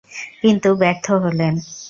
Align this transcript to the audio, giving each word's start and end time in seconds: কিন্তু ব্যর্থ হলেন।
কিন্তু 0.41 0.69
ব্যর্থ 0.75 1.05
হলেন। 1.23 1.53